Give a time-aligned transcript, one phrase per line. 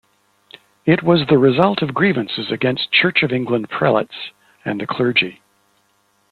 [0.83, 4.31] It was the result of grievances against Church of England prelates
[4.65, 5.43] and the clergy.